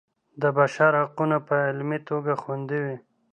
د 0.41 0.43
بشر 0.57 0.91
حقونه 1.01 1.37
په 1.47 1.55
عملي 1.69 1.99
توګه 2.09 2.31
خوندي 2.41 2.79
وي. 2.85 2.97